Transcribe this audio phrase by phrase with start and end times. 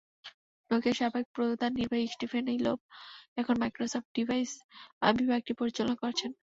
[0.71, 2.79] নকিয়ার সাবেক প্রধান নির্বাহী স্টিফেন ইলোপ
[3.37, 4.51] এখন মাইক্রোসফট ডিভাইস
[5.17, 6.31] বিভাগটি পরিচালনা করছেন।